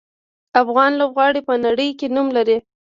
[0.61, 2.57] افغان لوبغاړي په نړۍ کې نوم لري.